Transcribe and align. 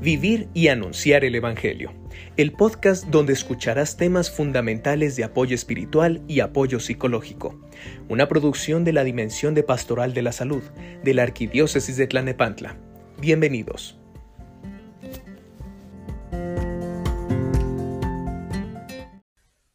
Vivir 0.00 0.48
y 0.54 0.68
Anunciar 0.68 1.26
el 1.26 1.34
Evangelio, 1.34 1.92
el 2.38 2.52
podcast 2.52 3.04
donde 3.08 3.34
escucharás 3.34 3.98
temas 3.98 4.30
fundamentales 4.30 5.14
de 5.14 5.24
apoyo 5.24 5.54
espiritual 5.54 6.22
y 6.26 6.40
apoyo 6.40 6.80
psicológico, 6.80 7.60
una 8.08 8.26
producción 8.26 8.82
de 8.82 8.94
la 8.94 9.04
Dimensión 9.04 9.52
de 9.52 9.62
Pastoral 9.62 10.14
de 10.14 10.22
la 10.22 10.32
Salud 10.32 10.62
de 11.04 11.12
la 11.12 11.24
Arquidiócesis 11.24 11.98
de 11.98 12.06
Tlanepantla. 12.06 12.78
Bienvenidos. 13.18 13.98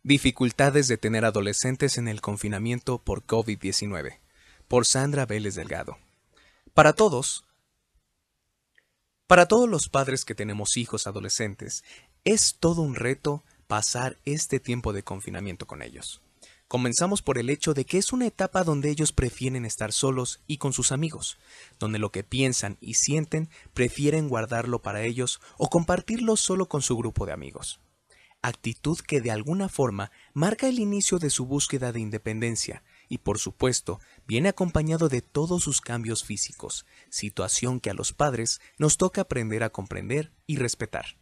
Dificultades 0.02 0.88
de 0.88 0.98
tener 0.98 1.24
adolescentes 1.24 2.00
en 2.00 2.08
el 2.08 2.22
confinamiento 2.22 2.98
por 2.98 3.28
COVID-19, 3.28 4.18
por 4.68 4.88
Sandra 4.88 5.28
Vélez 5.28 5.54
Delgado. 5.54 6.00
Para 6.74 6.94
todos, 6.94 7.45
para 9.28 9.48
todos 9.48 9.68
los 9.68 9.90
padres 9.90 10.24
que 10.24 10.36
tenemos 10.36 10.78
hijos 10.78 11.08
adolescentes, 11.08 11.84
es 12.26 12.58
todo 12.60 12.82
un 12.82 12.96
reto 12.96 13.44
pasar 13.68 14.18
este 14.26 14.60
tiempo 14.60 14.94
de 14.94 15.04
confinamiento 15.04 15.66
con 15.66 15.82
ellos. 15.82 16.22
Comenzamos 16.68 17.22
por 17.22 17.38
el 17.38 17.50
hecho 17.50 17.74
de 17.74 17.86
que 17.86 17.98
es 17.98 18.12
una 18.12 18.26
etapa 18.26 18.64
donde 18.64 18.90
ellos 18.90 19.12
prefieren 19.12 19.66
estar 19.66 19.92
solos 19.92 20.42
y 20.48 20.58
con 20.58 20.74
sus 20.74 20.92
amigos, 20.92 21.38
donde 21.80 22.00
lo 22.00 22.12
que 22.12 22.24
piensan 22.24 22.78
y 22.82 22.96
sienten 22.96 23.50
prefieren 23.74 24.30
guardarlo 24.30 24.82
para 24.82 25.04
ellos 25.04 25.42
o 25.58 25.70
compartirlo 25.70 26.36
solo 26.36 26.68
con 26.68 26.82
su 26.82 26.98
grupo 26.98 27.26
de 27.26 27.34
amigos. 27.34 27.80
Actitud 28.42 29.00
que 29.00 29.22
de 29.22 29.32
alguna 29.32 29.70
forma 29.70 30.12
marca 30.34 30.68
el 30.68 30.80
inicio 30.80 31.18
de 31.18 31.32
su 31.32 31.46
búsqueda 31.46 31.92
de 31.92 32.00
independencia 32.00 32.84
y 33.10 33.20
por 33.20 33.40
supuesto 33.40 34.00
viene 34.28 34.50
acompañado 34.50 35.10
de 35.10 35.22
todos 35.22 35.64
sus 35.64 35.82
cambios 35.82 36.24
físicos, 36.24 36.86
situación 37.10 37.80
que 37.80 37.90
a 37.90 37.94
los 37.94 38.14
padres 38.14 38.62
nos 38.78 38.98
toca 38.98 39.22
aprender 39.22 39.64
a 39.64 39.70
comprender 39.70 40.32
y 40.48 40.58
respetar. 40.58 41.18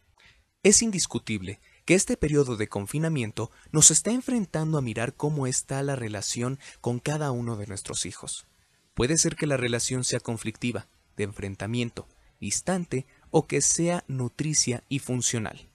Es 0.62 0.80
indiscutible 0.80 1.60
que 1.84 1.94
este 1.94 2.16
periodo 2.16 2.56
de 2.56 2.68
confinamiento 2.68 3.50
nos 3.70 3.90
está 3.90 4.10
enfrentando 4.12 4.78
a 4.78 4.82
mirar 4.82 5.14
cómo 5.14 5.46
está 5.46 5.82
la 5.82 5.96
relación 5.96 6.58
con 6.80 7.00
cada 7.00 7.30
uno 7.30 7.56
de 7.56 7.66
nuestros 7.66 8.06
hijos. 8.06 8.46
Puede 8.94 9.18
ser 9.18 9.36
que 9.36 9.46
la 9.46 9.58
relación 9.58 10.04
sea 10.04 10.20
conflictiva, 10.20 10.88
de 11.16 11.24
enfrentamiento, 11.24 12.08
distante 12.40 13.06
o 13.30 13.46
que 13.46 13.60
sea 13.60 14.04
nutricia 14.08 14.84
y 14.88 15.00
funcional. 15.00 15.68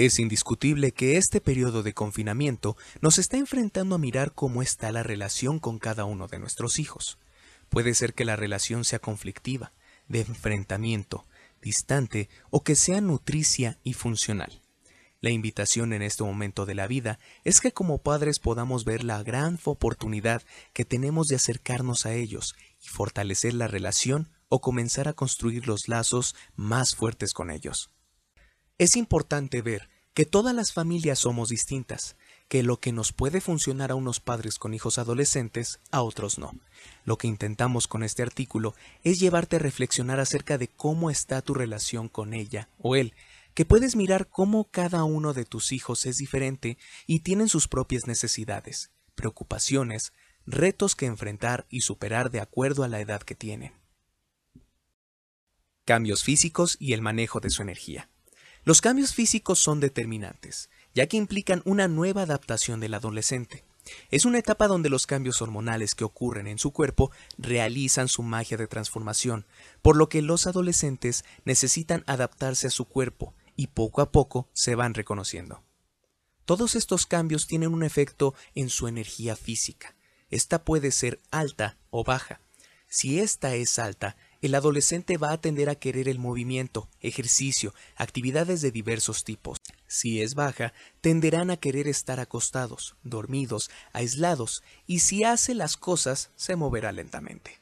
Es 0.00 0.18
indiscutible 0.18 0.92
que 0.92 1.18
este 1.18 1.42
periodo 1.42 1.82
de 1.82 1.92
confinamiento 1.92 2.74
nos 3.02 3.18
está 3.18 3.36
enfrentando 3.36 3.96
a 3.96 3.98
mirar 3.98 4.32
cómo 4.32 4.62
está 4.62 4.90
la 4.92 5.02
relación 5.02 5.58
con 5.58 5.78
cada 5.78 6.06
uno 6.06 6.26
de 6.26 6.38
nuestros 6.38 6.78
hijos. 6.78 7.18
Puede 7.68 7.92
ser 7.92 8.14
que 8.14 8.24
la 8.24 8.34
relación 8.34 8.86
sea 8.86 8.98
conflictiva, 8.98 9.74
de 10.08 10.22
enfrentamiento, 10.22 11.26
distante 11.60 12.30
o 12.48 12.64
que 12.64 12.76
sea 12.76 13.02
nutricia 13.02 13.78
y 13.84 13.92
funcional. 13.92 14.62
La 15.20 15.28
invitación 15.28 15.92
en 15.92 16.00
este 16.00 16.24
momento 16.24 16.64
de 16.64 16.76
la 16.76 16.86
vida 16.86 17.18
es 17.44 17.60
que 17.60 17.72
como 17.72 17.98
padres 17.98 18.38
podamos 18.38 18.86
ver 18.86 19.04
la 19.04 19.22
gran 19.22 19.58
oportunidad 19.64 20.42
que 20.72 20.86
tenemos 20.86 21.28
de 21.28 21.36
acercarnos 21.36 22.06
a 22.06 22.14
ellos 22.14 22.54
y 22.82 22.88
fortalecer 22.88 23.52
la 23.52 23.66
relación 23.66 24.30
o 24.48 24.62
comenzar 24.62 25.08
a 25.08 25.12
construir 25.12 25.66
los 25.66 25.88
lazos 25.88 26.34
más 26.56 26.96
fuertes 26.96 27.34
con 27.34 27.50
ellos. 27.50 27.90
Es 28.80 28.96
importante 28.96 29.60
ver 29.60 29.90
que 30.14 30.24
todas 30.24 30.54
las 30.54 30.72
familias 30.72 31.18
somos 31.18 31.50
distintas, 31.50 32.16
que 32.48 32.62
lo 32.62 32.80
que 32.80 32.92
nos 32.92 33.12
puede 33.12 33.42
funcionar 33.42 33.90
a 33.90 33.94
unos 33.94 34.20
padres 34.20 34.58
con 34.58 34.72
hijos 34.72 34.96
adolescentes, 34.96 35.80
a 35.90 36.00
otros 36.00 36.38
no. 36.38 36.54
Lo 37.04 37.18
que 37.18 37.28
intentamos 37.28 37.86
con 37.86 38.02
este 38.02 38.22
artículo 38.22 38.74
es 39.04 39.20
llevarte 39.20 39.56
a 39.56 39.58
reflexionar 39.58 40.18
acerca 40.18 40.56
de 40.56 40.68
cómo 40.68 41.10
está 41.10 41.42
tu 41.42 41.52
relación 41.52 42.08
con 42.08 42.32
ella 42.32 42.70
o 42.78 42.96
él, 42.96 43.12
que 43.52 43.66
puedes 43.66 43.96
mirar 43.96 44.30
cómo 44.30 44.64
cada 44.70 45.04
uno 45.04 45.34
de 45.34 45.44
tus 45.44 45.72
hijos 45.72 46.06
es 46.06 46.16
diferente 46.16 46.78
y 47.06 47.18
tienen 47.18 47.50
sus 47.50 47.68
propias 47.68 48.06
necesidades, 48.06 48.92
preocupaciones, 49.14 50.14
retos 50.46 50.96
que 50.96 51.04
enfrentar 51.04 51.66
y 51.68 51.82
superar 51.82 52.30
de 52.30 52.40
acuerdo 52.40 52.82
a 52.82 52.88
la 52.88 53.00
edad 53.00 53.20
que 53.20 53.34
tienen. 53.34 53.74
Cambios 55.84 56.24
físicos 56.24 56.78
y 56.80 56.94
el 56.94 57.02
manejo 57.02 57.40
de 57.40 57.50
su 57.50 57.60
energía. 57.60 58.08
Los 58.64 58.80
cambios 58.80 59.14
físicos 59.14 59.58
son 59.58 59.80
determinantes, 59.80 60.68
ya 60.94 61.06
que 61.06 61.16
implican 61.16 61.62
una 61.64 61.88
nueva 61.88 62.22
adaptación 62.22 62.80
del 62.80 62.94
adolescente. 62.94 63.64
Es 64.10 64.24
una 64.24 64.38
etapa 64.38 64.68
donde 64.68 64.90
los 64.90 65.06
cambios 65.06 65.40
hormonales 65.40 65.94
que 65.94 66.04
ocurren 66.04 66.46
en 66.46 66.58
su 66.58 66.72
cuerpo 66.72 67.10
realizan 67.38 68.08
su 68.08 68.22
magia 68.22 68.56
de 68.56 68.66
transformación, 68.66 69.46
por 69.82 69.96
lo 69.96 70.08
que 70.08 70.22
los 70.22 70.46
adolescentes 70.46 71.24
necesitan 71.44 72.04
adaptarse 72.06 72.66
a 72.66 72.70
su 72.70 72.84
cuerpo 72.84 73.34
y 73.56 73.68
poco 73.68 74.02
a 74.02 74.12
poco 74.12 74.48
se 74.52 74.74
van 74.74 74.94
reconociendo. 74.94 75.62
Todos 76.44 76.74
estos 76.74 77.06
cambios 77.06 77.46
tienen 77.46 77.72
un 77.72 77.82
efecto 77.82 78.34
en 78.54 78.68
su 78.68 78.88
energía 78.88 79.36
física. 79.36 79.94
Esta 80.30 80.64
puede 80.64 80.90
ser 80.90 81.20
alta 81.30 81.78
o 81.90 82.04
baja. 82.04 82.40
Si 82.88 83.20
esta 83.20 83.54
es 83.54 83.78
alta, 83.78 84.16
el 84.40 84.54
adolescente 84.54 85.18
va 85.18 85.32
a 85.32 85.40
tender 85.40 85.68
a 85.68 85.74
querer 85.74 86.08
el 86.08 86.18
movimiento, 86.18 86.88
ejercicio, 87.00 87.74
actividades 87.96 88.62
de 88.62 88.70
diversos 88.70 89.24
tipos. 89.24 89.58
Si 89.86 90.22
es 90.22 90.34
baja, 90.34 90.72
tenderán 91.00 91.50
a 91.50 91.58
querer 91.58 91.88
estar 91.88 92.20
acostados, 92.20 92.96
dormidos, 93.02 93.70
aislados, 93.92 94.62
y 94.86 95.00
si 95.00 95.24
hace 95.24 95.54
las 95.54 95.76
cosas, 95.76 96.30
se 96.36 96.56
moverá 96.56 96.92
lentamente. 96.92 97.60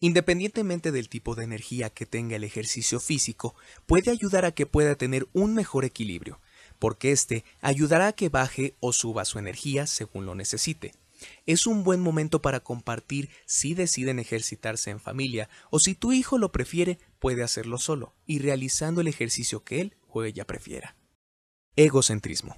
Independientemente 0.00 0.92
del 0.92 1.08
tipo 1.08 1.34
de 1.34 1.42
energía 1.42 1.90
que 1.90 2.06
tenga 2.06 2.36
el 2.36 2.44
ejercicio 2.44 3.00
físico, 3.00 3.56
puede 3.86 4.12
ayudar 4.12 4.44
a 4.44 4.52
que 4.52 4.64
pueda 4.64 4.94
tener 4.94 5.26
un 5.32 5.54
mejor 5.54 5.84
equilibrio, 5.84 6.40
porque 6.78 7.10
éste 7.10 7.44
ayudará 7.60 8.08
a 8.08 8.12
que 8.12 8.28
baje 8.28 8.76
o 8.78 8.92
suba 8.92 9.24
su 9.24 9.40
energía 9.40 9.88
según 9.88 10.24
lo 10.24 10.36
necesite. 10.36 10.92
Es 11.46 11.66
un 11.66 11.84
buen 11.84 12.00
momento 12.00 12.42
para 12.42 12.60
compartir 12.60 13.30
si 13.46 13.74
deciden 13.74 14.18
ejercitarse 14.18 14.90
en 14.90 15.00
familia 15.00 15.48
o 15.70 15.78
si 15.78 15.94
tu 15.94 16.12
hijo 16.12 16.38
lo 16.38 16.52
prefiere, 16.52 16.98
puede 17.18 17.42
hacerlo 17.42 17.78
solo 17.78 18.14
y 18.26 18.38
realizando 18.38 19.00
el 19.00 19.08
ejercicio 19.08 19.64
que 19.64 19.80
él 19.80 19.96
o 20.08 20.24
ella 20.24 20.46
prefiera. 20.46 20.96
Egocentrismo. 21.76 22.56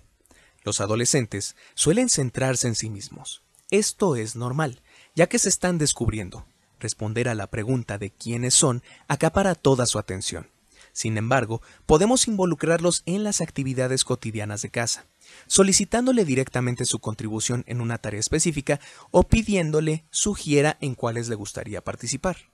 Los 0.62 0.81
adolescentes 0.81 1.56
suelen 1.75 2.09
centrarse 2.09 2.69
en 2.69 2.75
sí 2.75 2.91
mismos. 2.91 3.43
Esto 3.71 4.16
es 4.16 4.37
normal, 4.37 4.82
ya 5.15 5.28
que 5.28 5.38
se 5.38 5.48
están 5.48 5.78
descubriendo. 5.78 6.47
Responder 6.78 7.28
a 7.28 7.34
la 7.34 7.48
pregunta 7.48 7.98
de 7.98 8.10
quiénes 8.10 8.54
son 8.54 8.82
acapara 9.06 9.54
toda 9.54 9.87
su 9.87 9.98
atención. 9.98 10.48
Sin 10.93 11.17
embargo, 11.17 11.62
podemos 11.87 12.27
involucrarlos 12.28 13.03
en 13.06 13.25
las 13.25 13.41
actividades 13.41 14.05
cotidianas 14.05 14.62
de 14.62 14.71
casa, 14.71 15.06
solicitándole 15.47 16.25
directamente 16.25 16.84
su 16.84 16.99
contribución 16.99 17.65
en 17.67 17.81
una 17.81 17.99
tarea 17.99 18.21
específica 18.21 18.81
o 19.11 19.25
pidiéndole 19.25 20.05
sugiera 20.11 20.77
en 20.81 20.95
cuáles 20.95 21.28
le 21.28 21.37
gustaría 21.37 21.83
participar. 21.83 22.51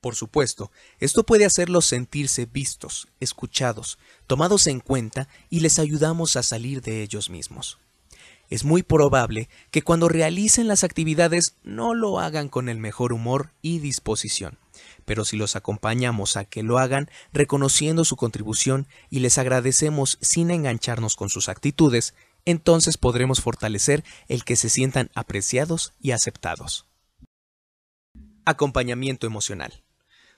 Por 0.00 0.14
supuesto, 0.14 0.70
esto 1.00 1.24
puede 1.24 1.44
hacerlos 1.44 1.84
sentirse 1.86 2.46
vistos, 2.46 3.08
escuchados, 3.18 3.98
tomados 4.26 4.66
en 4.68 4.78
cuenta 4.78 5.28
y 5.50 5.60
les 5.60 5.78
ayudamos 5.78 6.36
a 6.36 6.44
salir 6.44 6.82
de 6.82 7.02
ellos 7.02 7.30
mismos. 7.30 7.78
Es 8.48 8.64
muy 8.64 8.82
probable 8.82 9.48
que 9.70 9.82
cuando 9.82 10.08
realicen 10.08 10.68
las 10.68 10.84
actividades 10.84 11.56
no 11.64 11.94
lo 11.94 12.20
hagan 12.20 12.48
con 12.48 12.68
el 12.68 12.78
mejor 12.78 13.12
humor 13.12 13.52
y 13.60 13.80
disposición 13.80 14.56
pero 15.08 15.24
si 15.24 15.38
los 15.38 15.56
acompañamos 15.56 16.36
a 16.36 16.44
que 16.44 16.62
lo 16.62 16.78
hagan 16.78 17.08
reconociendo 17.32 18.04
su 18.04 18.14
contribución 18.14 18.86
y 19.08 19.20
les 19.20 19.38
agradecemos 19.38 20.18
sin 20.20 20.50
engancharnos 20.50 21.16
con 21.16 21.30
sus 21.30 21.48
actitudes, 21.48 22.12
entonces 22.44 22.98
podremos 22.98 23.40
fortalecer 23.40 24.04
el 24.28 24.44
que 24.44 24.54
se 24.54 24.68
sientan 24.68 25.10
apreciados 25.14 25.94
y 25.98 26.10
aceptados. 26.10 26.86
Acompañamiento 28.44 29.26
emocional. 29.26 29.82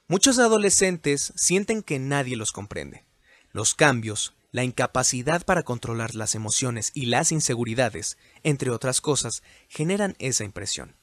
Muchos 0.07 0.39
adolescentes 0.39 1.33
sienten 1.35 1.83
que 1.83 1.99
nadie 1.99 2.37
los 2.37 2.53
comprende. 2.53 3.05
Los 3.51 3.75
cambios, 3.75 4.35
la 4.53 4.63
incapacidad 4.63 5.45
para 5.45 5.65
controlar 5.65 6.15
las 6.15 6.37
emociones 6.37 6.93
y 6.95 7.07
las 7.07 7.33
inseguridades, 7.33 8.19
entre 8.45 8.71
otras 8.71 9.01
cosas, 9.01 9.43
generan 9.69 10.15
esa 10.21 10.45
impresión. 10.45 11.00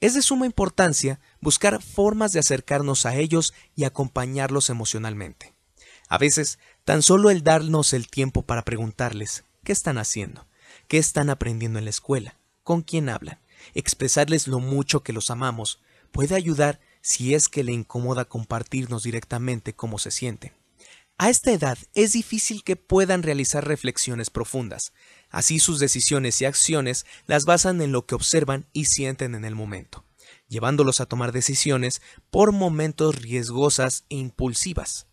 Es 0.00 0.14
de 0.14 0.22
suma 0.22 0.46
importancia 0.46 1.18
buscar 1.40 1.82
formas 1.82 2.32
de 2.32 2.38
acercarnos 2.38 3.04
a 3.04 3.16
ellos 3.16 3.52
y 3.74 3.82
acompañarlos 3.84 4.70
emocionalmente. 4.70 5.54
A 6.08 6.18
veces, 6.18 6.60
tan 6.84 7.02
solo 7.02 7.30
el 7.30 7.42
darnos 7.42 7.92
el 7.92 8.08
tiempo 8.08 8.42
para 8.42 8.64
preguntarles 8.64 9.44
qué 9.64 9.72
están 9.72 9.98
haciendo, 9.98 10.46
qué 10.86 10.98
están 10.98 11.30
aprendiendo 11.30 11.80
en 11.80 11.84
la 11.84 11.90
escuela, 11.90 12.38
con 12.62 12.82
quién 12.82 13.08
hablan, 13.08 13.40
expresarles 13.74 14.46
lo 14.46 14.60
mucho 14.60 15.02
que 15.02 15.12
los 15.12 15.30
amamos, 15.30 15.80
puede 16.12 16.36
ayudar 16.36 16.78
si 17.00 17.34
es 17.34 17.48
que 17.48 17.64
le 17.64 17.72
incomoda 17.72 18.24
compartirnos 18.24 19.02
directamente 19.02 19.74
cómo 19.74 19.98
se 19.98 20.12
sienten. 20.12 20.52
A 21.18 21.30
esta 21.30 21.50
edad 21.50 21.76
es 21.94 22.12
difícil 22.12 22.62
que 22.62 22.76
puedan 22.76 23.24
realizar 23.24 23.66
reflexiones 23.66 24.30
profundas, 24.30 24.92
así 25.30 25.58
sus 25.58 25.78
decisiones 25.78 26.40
y 26.40 26.44
acciones 26.44 27.06
las 27.26 27.44
basan 27.44 27.80
en 27.82 27.92
lo 27.92 28.06
que 28.06 28.14
observan 28.14 28.66
y 28.72 28.86
sienten 28.86 29.34
en 29.34 29.44
el 29.44 29.54
momento, 29.54 30.04
llevándolos 30.48 31.00
a 31.00 31.06
tomar 31.06 31.32
decisiones 31.32 32.02
por 32.30 32.52
momentos 32.52 33.16
riesgosas 33.16 34.04
e 34.08 34.16
impulsivas. 34.16 35.06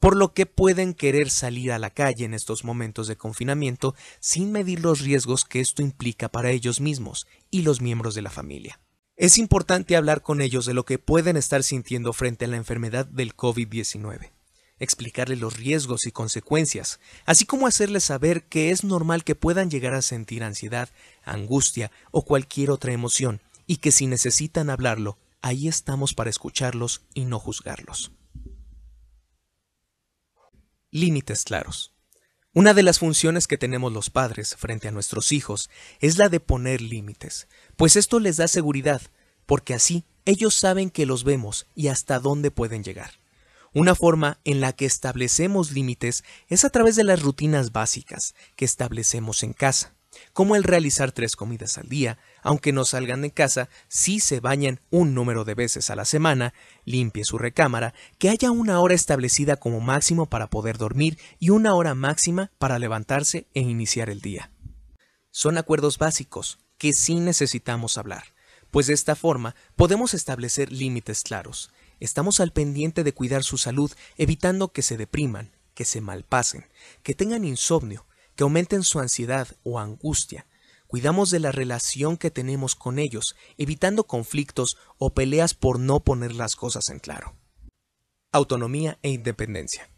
por 0.00 0.16
lo 0.16 0.34
que 0.34 0.46
pueden 0.46 0.94
querer 0.94 1.30
salir 1.30 1.70
a 1.70 1.78
la 1.78 1.90
calle 1.90 2.24
en 2.24 2.34
estos 2.34 2.64
momentos 2.64 3.06
de 3.06 3.14
confinamiento 3.14 3.94
sin 4.18 4.50
medir 4.50 4.80
los 4.80 4.98
riesgos 4.98 5.44
que 5.44 5.60
esto 5.60 5.80
implica 5.80 6.28
para 6.28 6.50
ellos 6.50 6.80
mismos 6.80 7.28
y 7.52 7.62
los 7.62 7.80
miembros 7.80 8.16
de 8.16 8.22
la 8.22 8.30
familia. 8.30 8.80
Es 9.14 9.38
importante 9.38 9.94
hablar 9.94 10.20
con 10.20 10.40
ellos 10.40 10.66
de 10.66 10.74
lo 10.74 10.84
que 10.84 10.98
pueden 10.98 11.36
estar 11.36 11.62
sintiendo 11.62 12.12
frente 12.12 12.46
a 12.46 12.48
la 12.48 12.56
enfermedad 12.56 13.06
del 13.06 13.36
COVID-19 13.36 14.32
explicarles 14.82 15.38
los 15.38 15.56
riesgos 15.56 16.06
y 16.06 16.10
consecuencias, 16.10 16.98
así 17.24 17.44
como 17.44 17.68
hacerles 17.68 18.02
saber 18.02 18.42
que 18.44 18.70
es 18.72 18.82
normal 18.82 19.22
que 19.22 19.36
puedan 19.36 19.70
llegar 19.70 19.94
a 19.94 20.02
sentir 20.02 20.42
ansiedad, 20.42 20.88
angustia 21.22 21.92
o 22.10 22.24
cualquier 22.24 22.70
otra 22.70 22.92
emoción, 22.92 23.40
y 23.66 23.76
que 23.76 23.92
si 23.92 24.08
necesitan 24.08 24.70
hablarlo, 24.70 25.18
ahí 25.40 25.68
estamos 25.68 26.14
para 26.14 26.30
escucharlos 26.30 27.02
y 27.14 27.26
no 27.26 27.38
juzgarlos. 27.38 28.10
Límites 30.90 31.44
claros. 31.44 31.94
Una 32.52 32.74
de 32.74 32.82
las 32.82 32.98
funciones 32.98 33.46
que 33.46 33.56
tenemos 33.56 33.92
los 33.92 34.10
padres 34.10 34.56
frente 34.56 34.88
a 34.88 34.90
nuestros 34.90 35.30
hijos 35.30 35.70
es 36.00 36.18
la 36.18 36.28
de 36.28 36.40
poner 36.40 36.82
límites, 36.82 37.46
pues 37.76 37.94
esto 37.94 38.18
les 38.18 38.36
da 38.36 38.48
seguridad, 38.48 39.00
porque 39.46 39.74
así 39.74 40.04
ellos 40.24 40.54
saben 40.54 40.90
que 40.90 41.06
los 41.06 41.22
vemos 41.22 41.66
y 41.76 41.86
hasta 41.86 42.18
dónde 42.18 42.50
pueden 42.50 42.82
llegar. 42.82 43.21
Una 43.74 43.94
forma 43.94 44.38
en 44.44 44.60
la 44.60 44.74
que 44.74 44.84
establecemos 44.84 45.72
límites 45.72 46.24
es 46.48 46.64
a 46.64 46.70
través 46.70 46.94
de 46.94 47.04
las 47.04 47.22
rutinas 47.22 47.72
básicas 47.72 48.34
que 48.54 48.66
establecemos 48.66 49.42
en 49.42 49.54
casa, 49.54 49.94
como 50.34 50.56
el 50.56 50.64
realizar 50.64 51.10
tres 51.12 51.36
comidas 51.36 51.78
al 51.78 51.88
día, 51.88 52.18
aunque 52.42 52.72
no 52.72 52.84
salgan 52.84 53.22
de 53.22 53.30
casa, 53.30 53.70
si 53.88 54.20
se 54.20 54.40
bañan 54.40 54.80
un 54.90 55.14
número 55.14 55.44
de 55.44 55.54
veces 55.54 55.88
a 55.88 55.96
la 55.96 56.04
semana, 56.04 56.52
limpie 56.84 57.24
su 57.24 57.38
recámara, 57.38 57.94
que 58.18 58.28
haya 58.28 58.50
una 58.50 58.78
hora 58.78 58.94
establecida 58.94 59.56
como 59.56 59.80
máximo 59.80 60.26
para 60.26 60.50
poder 60.50 60.76
dormir 60.76 61.18
y 61.38 61.48
una 61.48 61.74
hora 61.74 61.94
máxima 61.94 62.50
para 62.58 62.78
levantarse 62.78 63.46
e 63.54 63.60
iniciar 63.60 64.10
el 64.10 64.20
día. 64.20 64.50
Son 65.30 65.56
acuerdos 65.56 65.96
básicos 65.96 66.58
que 66.76 66.92
sí 66.92 67.20
necesitamos 67.20 67.96
hablar, 67.96 68.24
pues 68.70 68.86
de 68.86 68.92
esta 68.92 69.16
forma 69.16 69.54
podemos 69.76 70.12
establecer 70.12 70.70
límites 70.72 71.22
claros, 71.22 71.70
Estamos 72.02 72.40
al 72.40 72.50
pendiente 72.50 73.04
de 73.04 73.14
cuidar 73.14 73.44
su 73.44 73.58
salud, 73.58 73.92
evitando 74.16 74.72
que 74.72 74.82
se 74.82 74.96
depriman, 74.96 75.52
que 75.72 75.84
se 75.84 76.00
malpasen, 76.00 76.66
que 77.04 77.14
tengan 77.14 77.44
insomnio, 77.44 78.08
que 78.34 78.42
aumenten 78.42 78.82
su 78.82 78.98
ansiedad 78.98 79.46
o 79.62 79.78
angustia. 79.78 80.48
Cuidamos 80.88 81.30
de 81.30 81.38
la 81.38 81.52
relación 81.52 82.16
que 82.16 82.32
tenemos 82.32 82.74
con 82.74 82.98
ellos, 82.98 83.36
evitando 83.56 84.02
conflictos 84.02 84.78
o 84.98 85.14
peleas 85.14 85.54
por 85.54 85.78
no 85.78 86.00
poner 86.00 86.34
las 86.34 86.56
cosas 86.56 86.88
en 86.88 86.98
claro. 86.98 87.36
Autonomía 88.32 88.98
e 89.02 89.10
independencia. 89.10 89.88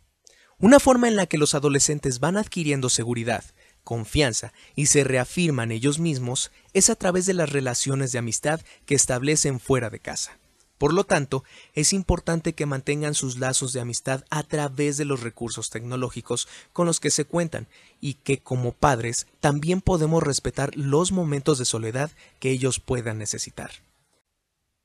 Una 0.59 0.81
forma 0.81 1.09
en 1.09 1.17
la 1.17 1.25
que 1.25 1.39
los 1.39 1.55
adolescentes 1.55 2.21
van 2.21 2.37
adquiriendo 2.37 2.91
seguridad, 2.91 3.47
confianza 3.83 4.53
y 4.75 4.87
se 4.87 5.05
reafirman 5.05 5.73
ellos 5.73 5.99
mismos 5.99 6.53
es 6.75 6.91
a 6.91 6.97
través 6.97 7.25
de 7.25 7.33
las 7.33 7.49
relaciones 7.49 8.13
de 8.13 8.19
amistad 8.19 8.61
que 8.85 8.95
establecen 8.95 9.59
fuera 9.59 9.89
de 9.89 10.01
casa. 10.01 10.39
Por 10.79 10.93
lo 10.93 11.05
tanto, 11.05 11.45
es 11.73 11.93
importante 11.93 12.55
que 12.55 12.67
mantengan 12.67 13.15
sus 13.15 13.39
lazos 13.39 13.73
de 13.73 13.81
amistad 13.81 14.25
a 14.31 14.43
través 14.43 14.97
de 14.97 15.05
los 15.05 15.23
recursos 15.23 15.71
tecnológicos 15.71 16.49
con 16.73 16.87
los 16.87 16.99
que 16.99 17.11
se 17.11 17.25
cuentan 17.25 17.69
y 18.01 18.15
que 18.15 18.43
como 18.43 18.73
padres 18.73 19.27
también 19.41 19.81
podemos 19.81 20.23
respetar 20.23 20.77
los 20.77 21.13
momentos 21.13 21.59
de 21.59 21.65
soledad 21.65 22.11
que 22.41 22.51
ellos 22.51 22.81
puedan 22.81 23.19
necesitar. 23.19 23.71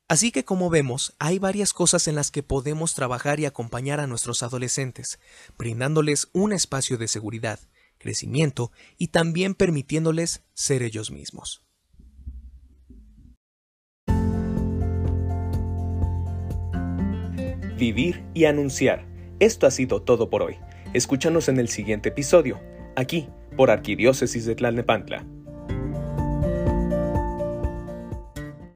Así 0.07 0.31
que 0.31 0.43
como 0.43 0.71
vemos, 0.71 1.13
hay 1.19 1.37
varias 1.37 1.71
cosas 1.71 2.07
en 2.07 2.15
las 2.15 2.31
que 2.31 2.41
podemos 2.41 2.95
trabajar 2.95 3.39
y 3.39 3.45
acompañar 3.45 3.99
a 3.99 4.07
nuestros 4.07 4.41
adolescentes, 4.41 5.19
brindándoles 5.57 6.29
un 6.33 6.51
espacio 6.51 6.97
de 6.97 7.07
seguridad, 7.07 7.59
crecimiento 7.99 8.71
y 8.97 9.09
también 9.09 9.53
permitiéndoles 9.53 10.41
ser 10.55 10.81
ellos 10.81 11.11
mismos. 11.11 11.61
Vivir 17.79 18.23
y 18.35 18.45
anunciar. 18.45 19.07
Esto 19.39 19.65
ha 19.65 19.71
sido 19.71 20.03
todo 20.03 20.29
por 20.29 20.43
hoy. 20.43 20.57
Escúchanos 20.93 21.49
en 21.49 21.59
el 21.59 21.69
siguiente 21.69 22.09
episodio, 22.09 22.59
aquí, 22.95 23.29
por 23.55 23.71
Arquidiócesis 23.71 24.45
de 24.45 24.55
Tlalnepantla. 24.55 25.25